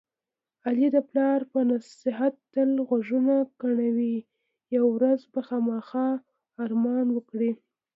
علي 0.65 0.87
د 0.95 0.97
پلار 1.09 1.39
په 1.51 1.59
نصیحت 1.71 2.33
تل 2.53 2.69
غوږونه 2.87 3.35
کڼوي. 3.61 4.15
یوه 4.75 4.89
ورځ 4.97 5.19
به 5.33 5.39
خوامخا 5.47 6.07
ارمان 6.63 7.07
وکړي. 7.13 7.51